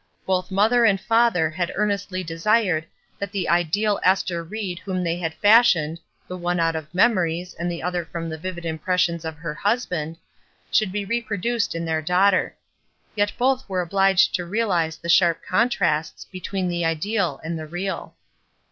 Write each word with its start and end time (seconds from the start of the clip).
Both 0.25 0.49
mother 0.49 0.83
and 0.83 0.99
father 0.99 1.51
had 1.51 1.71
earnestly 1.75 2.23
desired 2.23 2.87
that 3.19 3.31
the 3.31 3.47
ideal 3.47 3.99
Ester 4.03 4.43
Ried 4.43 4.79
whom 4.79 5.03
they 5.03 5.15
had 5.17 5.35
fashioned, 5.35 5.99
the 6.27 6.35
one 6.35 6.59
out 6.59 6.75
of 6.75 6.91
memories, 6.91 7.53
and 7.53 7.71
the 7.71 7.83
other 7.83 8.03
from 8.03 8.27
the 8.27 8.37
vivid 8.39 8.65
impressions 8.65 9.23
of 9.25 9.35
her 9.37 9.53
husband, 9.53 10.17
should 10.71 10.91
be 10.91 11.05
repro 11.05 11.39
duced 11.39 11.75
in 11.75 11.85
their 11.85 12.01
daughter. 12.01 12.55
Yet 13.15 13.33
both 13.37 13.69
were 13.69 13.81
obliged 13.81 14.33
to 14.33 14.43
realize 14.43 14.97
the 14.97 15.07
sharp 15.07 15.43
contrasts 15.47 16.25
between 16.25 16.67
the 16.67 16.83
ideal 16.83 17.39
and 17.43 17.59
the 17.59 17.67
real. 17.67 18.15